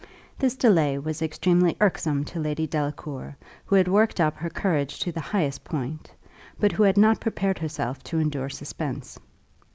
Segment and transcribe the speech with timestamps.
[0.39, 5.11] This delay was extremely irksome to Lady Delacour, who had worked up her courage to
[5.11, 6.11] the highest point,
[6.59, 9.19] but who had not prepared herself to endure suspense.